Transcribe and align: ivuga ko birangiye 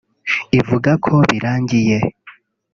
ivuga 0.59 0.91
ko 1.05 1.13
birangiye 1.29 1.97